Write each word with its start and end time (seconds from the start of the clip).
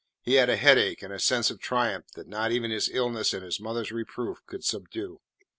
He 0.23 0.33
had 0.33 0.49
a 0.49 0.55
headache 0.57 1.03
and 1.03 1.13
a 1.13 1.19
sense 1.19 1.51
of 1.51 1.59
triumph 1.59 2.07
that 2.15 2.25
not 2.27 2.51
even 2.51 2.71
his 2.71 2.89
illness 2.89 3.35
and 3.35 3.43
his 3.43 3.59
mother's 3.59 3.91
reproof 3.91 4.43
could 4.47 4.63
subdue. 4.65 5.21